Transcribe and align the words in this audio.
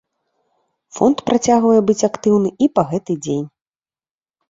Фонд 0.99 1.17
працягвае 1.27 1.75
быць 1.91 2.05
актыўны 2.09 2.49
і 2.63 2.73
па 2.77 2.81
гэты 2.91 3.21
дзень. 3.25 3.47